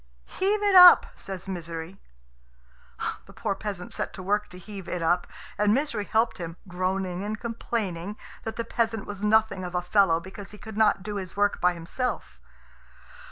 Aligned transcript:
"Heave 0.25 0.63
it 0.63 0.73
up," 0.73 1.05
says 1.15 1.47
Misery. 1.47 2.01
The 3.27 3.33
poor 3.33 3.53
peasant 3.53 3.93
set 3.93 4.13
to 4.13 4.23
work 4.23 4.49
to 4.49 4.57
heave 4.57 4.87
it 4.87 5.03
up, 5.03 5.27
and 5.59 5.75
Misery 5.75 6.05
helped 6.05 6.39
him, 6.39 6.57
groaning, 6.67 7.23
and 7.23 7.39
complaining 7.39 8.17
that 8.41 8.55
the 8.55 8.65
peasant 8.65 9.05
was 9.05 9.21
nothing 9.21 9.63
of 9.63 9.75
a 9.75 9.81
fellow 9.83 10.19
because 10.19 10.49
he 10.49 10.57
could 10.57 10.75
not 10.75 11.03
do 11.03 11.17
his 11.17 11.37
work 11.37 11.61
by 11.61 11.75
himself. 11.75 12.39